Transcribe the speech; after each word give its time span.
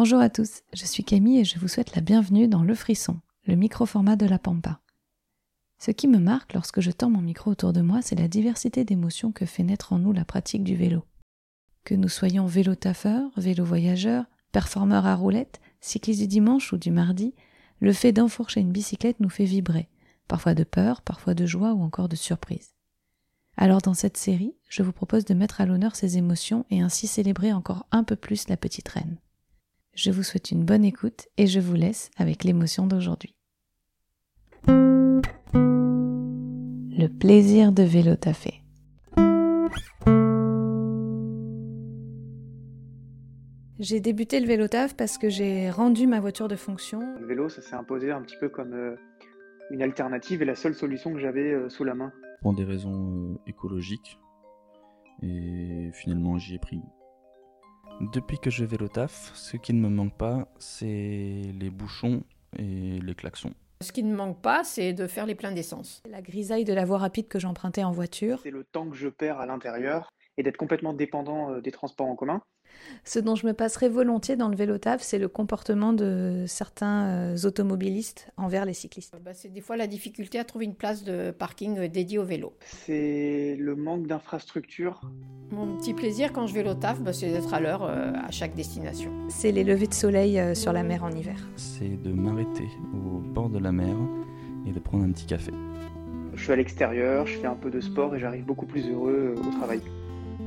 Bonjour 0.00 0.20
à 0.20 0.30
tous, 0.30 0.62
je 0.74 0.84
suis 0.84 1.02
Camille 1.02 1.40
et 1.40 1.44
je 1.44 1.58
vous 1.58 1.66
souhaite 1.66 1.96
la 1.96 2.00
bienvenue 2.00 2.46
dans 2.46 2.62
Le 2.62 2.76
Frisson, 2.76 3.18
le 3.46 3.56
micro-format 3.56 4.14
de 4.14 4.26
la 4.26 4.38
Pampa. 4.38 4.78
Ce 5.80 5.90
qui 5.90 6.06
me 6.06 6.18
marque 6.18 6.54
lorsque 6.54 6.80
je 6.80 6.92
tends 6.92 7.10
mon 7.10 7.20
micro 7.20 7.50
autour 7.50 7.72
de 7.72 7.80
moi, 7.80 8.00
c'est 8.00 8.14
la 8.14 8.28
diversité 8.28 8.84
d'émotions 8.84 9.32
que 9.32 9.44
fait 9.44 9.64
naître 9.64 9.92
en 9.92 9.98
nous 9.98 10.12
la 10.12 10.24
pratique 10.24 10.62
du 10.62 10.76
vélo. 10.76 11.02
Que 11.82 11.96
nous 11.96 12.08
soyons 12.08 12.46
vélo 12.46 12.76
taffeurs, 12.76 13.32
vélo 13.36 13.64
voyageurs, 13.64 14.26
performeurs 14.52 15.04
à 15.04 15.16
roulettes, 15.16 15.60
cyclistes 15.80 16.20
du 16.20 16.28
dimanche 16.28 16.72
ou 16.72 16.76
du 16.76 16.92
mardi, 16.92 17.34
le 17.80 17.92
fait 17.92 18.12
d'enfourcher 18.12 18.60
une 18.60 18.70
bicyclette 18.70 19.18
nous 19.18 19.30
fait 19.30 19.46
vibrer, 19.46 19.88
parfois 20.28 20.54
de 20.54 20.62
peur, 20.62 21.02
parfois 21.02 21.34
de 21.34 21.44
joie 21.44 21.72
ou 21.72 21.82
encore 21.82 22.08
de 22.08 22.14
surprise. 22.14 22.70
Alors 23.56 23.82
dans 23.82 23.94
cette 23.94 24.16
série, 24.16 24.54
je 24.68 24.84
vous 24.84 24.92
propose 24.92 25.24
de 25.24 25.34
mettre 25.34 25.60
à 25.60 25.66
l'honneur 25.66 25.96
ces 25.96 26.18
émotions 26.18 26.66
et 26.70 26.82
ainsi 26.82 27.08
célébrer 27.08 27.52
encore 27.52 27.84
un 27.90 28.04
peu 28.04 28.14
plus 28.14 28.48
la 28.48 28.56
petite 28.56 28.88
reine. 28.90 29.18
Je 30.00 30.12
vous 30.12 30.22
souhaite 30.22 30.52
une 30.52 30.64
bonne 30.64 30.84
écoute 30.84 31.26
et 31.38 31.48
je 31.48 31.58
vous 31.58 31.74
laisse 31.74 32.12
avec 32.16 32.44
l'émotion 32.44 32.86
d'aujourd'hui. 32.86 33.34
Le 34.68 35.20
plaisir 37.08 37.72
de 37.72 37.82
vélo 37.82 38.14
taffé. 38.14 38.62
J'ai 43.80 43.98
débuté 43.98 44.38
le 44.38 44.46
vélo 44.46 44.68
taf 44.68 44.96
parce 44.96 45.18
que 45.18 45.28
j'ai 45.28 45.68
rendu 45.68 46.06
ma 46.06 46.20
voiture 46.20 46.46
de 46.46 46.54
fonction. 46.54 47.00
Le 47.18 47.26
vélo, 47.26 47.48
ça 47.48 47.60
s'est 47.60 47.74
imposé 47.74 48.12
un 48.12 48.22
petit 48.22 48.36
peu 48.38 48.48
comme 48.48 48.74
euh, 48.74 48.94
une 49.72 49.82
alternative 49.82 50.42
et 50.42 50.44
la 50.44 50.54
seule 50.54 50.76
solution 50.76 51.12
que 51.12 51.18
j'avais 51.18 51.52
euh, 51.52 51.68
sous 51.68 51.82
la 51.82 51.96
main. 51.96 52.12
Pour 52.42 52.54
des 52.54 52.62
raisons 52.62 53.32
euh, 53.32 53.40
écologiques. 53.48 54.16
Et 55.24 55.90
finalement, 55.92 56.38
j'y 56.38 56.54
ai 56.54 56.60
pris. 56.60 56.80
Depuis 58.00 58.38
que 58.38 58.48
je 58.48 58.64
vélo 58.64 58.86
taf, 58.86 59.32
ce 59.34 59.56
qui 59.56 59.74
ne 59.74 59.80
me 59.80 59.88
manque 59.88 60.16
pas, 60.16 60.46
c'est 60.58 61.42
les 61.58 61.68
bouchons 61.68 62.22
et 62.56 63.00
les 63.00 63.14
klaxons. 63.14 63.52
Ce 63.80 63.90
qui 63.90 64.04
ne 64.04 64.14
manque 64.14 64.40
pas, 64.40 64.62
c'est 64.62 64.92
de 64.92 65.08
faire 65.08 65.26
les 65.26 65.34
pleins 65.34 65.50
d'essence. 65.50 66.00
La 66.08 66.22
grisaille 66.22 66.64
de 66.64 66.72
la 66.72 66.84
voie 66.84 66.98
rapide 66.98 67.26
que 67.26 67.40
j'empruntais 67.40 67.82
en 67.82 67.90
voiture. 67.90 68.38
C'est 68.44 68.50
le 68.52 68.62
temps 68.62 68.88
que 68.88 68.96
je 68.96 69.08
perds 69.08 69.40
à 69.40 69.46
l'intérieur 69.46 70.10
et 70.38 70.42
d'être 70.42 70.56
complètement 70.56 70.94
dépendant 70.94 71.50
euh, 71.50 71.60
des 71.60 71.72
transports 71.72 72.06
en 72.06 72.16
commun. 72.16 72.42
Ce 73.04 73.18
dont 73.18 73.34
je 73.34 73.46
me 73.46 73.52
passerai 73.52 73.88
volontiers 73.88 74.36
dans 74.36 74.48
le 74.48 74.56
vélo 74.56 74.78
taf, 74.78 75.02
c'est 75.02 75.18
le 75.18 75.28
comportement 75.28 75.92
de 75.92 76.44
certains 76.46 77.08
euh, 77.08 77.36
automobilistes 77.44 78.30
envers 78.36 78.64
les 78.64 78.74
cyclistes. 78.74 79.14
Bah, 79.22 79.34
c'est 79.34 79.52
des 79.52 79.60
fois 79.60 79.76
la 79.76 79.86
difficulté 79.86 80.38
à 80.38 80.44
trouver 80.44 80.64
une 80.64 80.74
place 80.74 81.04
de 81.04 81.30
parking 81.30 81.78
euh, 81.78 81.88
dédiée 81.88 82.18
au 82.18 82.24
vélo. 82.24 82.54
C'est 82.60 83.56
le 83.58 83.76
manque 83.76 84.06
d'infrastructures. 84.06 85.00
Mon 85.50 85.76
petit 85.76 85.94
plaisir 85.94 86.32
quand 86.32 86.46
je 86.46 86.54
vélo 86.54 86.74
taf, 86.74 87.00
bah, 87.00 87.12
c'est 87.12 87.30
d'être 87.30 87.54
à 87.54 87.60
l'heure 87.60 87.84
euh, 87.84 88.12
à 88.14 88.30
chaque 88.30 88.54
destination. 88.54 89.10
C'est 89.28 89.52
les 89.52 89.64
levées 89.64 89.86
de 89.86 89.94
soleil 89.94 90.38
euh, 90.38 90.54
sur 90.54 90.72
la 90.72 90.82
mer 90.82 91.04
en 91.04 91.10
hiver. 91.10 91.36
C'est 91.56 92.02
de 92.02 92.12
m'arrêter 92.12 92.68
au 92.92 93.20
bord 93.20 93.48
de 93.48 93.58
la 93.58 93.72
mer 93.72 93.96
et 94.66 94.72
de 94.72 94.78
prendre 94.78 95.04
un 95.04 95.12
petit 95.12 95.26
café. 95.26 95.52
Je 96.34 96.44
suis 96.44 96.52
à 96.52 96.56
l'extérieur, 96.56 97.26
je 97.26 97.38
fais 97.38 97.46
un 97.46 97.56
peu 97.56 97.70
de 97.70 97.80
sport 97.80 98.14
et 98.14 98.20
j'arrive 98.20 98.44
beaucoup 98.44 98.66
plus 98.66 98.88
heureux 98.88 99.34
au 99.36 99.50
travail. 99.58 99.80
Si 100.38 100.44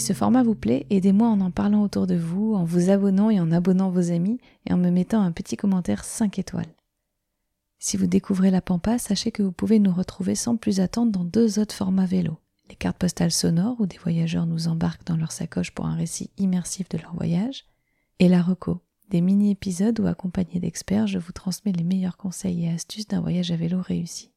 ce 0.00 0.12
format 0.14 0.42
vous 0.42 0.54
plaît, 0.54 0.86
aidez-moi 0.88 1.28
en 1.28 1.40
en 1.40 1.50
parlant 1.50 1.82
autour 1.82 2.06
de 2.06 2.14
vous, 2.16 2.54
en 2.54 2.64
vous 2.64 2.88
abonnant 2.88 3.28
et 3.28 3.40
en 3.40 3.52
abonnant 3.52 3.90
vos 3.90 4.10
amis, 4.10 4.38
et 4.64 4.72
en 4.72 4.78
me 4.78 4.90
mettant 4.90 5.20
un 5.20 5.32
petit 5.32 5.56
commentaire 5.56 6.04
5 6.04 6.38
étoiles. 6.38 6.64
Si 7.78 7.98
vous 7.98 8.06
découvrez 8.06 8.50
la 8.50 8.62
Pampa, 8.62 8.98
sachez 8.98 9.32
que 9.32 9.42
vous 9.42 9.52
pouvez 9.52 9.78
nous 9.80 9.92
retrouver 9.92 10.34
sans 10.34 10.56
plus 10.56 10.80
attendre 10.80 11.12
dans 11.12 11.24
deux 11.24 11.58
autres 11.58 11.74
formats 11.74 12.06
vélo. 12.06 12.38
Les 12.68 12.74
cartes 12.74 12.98
postales 12.98 13.32
sonores 13.32 13.80
où 13.80 13.86
des 13.86 13.98
voyageurs 13.98 14.46
nous 14.46 14.68
embarquent 14.68 15.06
dans 15.06 15.16
leur 15.16 15.30
sacoche 15.30 15.70
pour 15.70 15.86
un 15.86 15.94
récit 15.94 16.30
immersif 16.36 16.88
de 16.88 16.98
leur 16.98 17.14
voyage, 17.14 17.64
et 18.18 18.28
la 18.28 18.42
reco, 18.42 18.80
des 19.08 19.20
mini-épisodes 19.20 20.00
où 20.00 20.06
accompagnés 20.06 20.60
d'experts, 20.60 21.06
je 21.06 21.18
vous 21.18 21.32
transmets 21.32 21.72
les 21.72 21.84
meilleurs 21.84 22.16
conseils 22.16 22.64
et 22.64 22.70
astuces 22.70 23.08
d'un 23.08 23.20
voyage 23.20 23.50
à 23.50 23.56
vélo 23.56 23.80
réussi. 23.80 24.32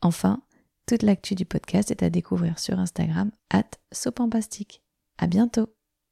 Enfin, 0.00 0.42
toute 0.86 1.02
l'actu 1.02 1.34
du 1.34 1.44
podcast 1.44 1.90
est 1.90 2.02
à 2.02 2.10
découvrir 2.10 2.58
sur 2.58 2.78
Instagram, 2.78 3.30
at 3.50 3.70
Sopampastique. 3.92 4.82
À 5.18 5.26
bientôt! 5.26 5.68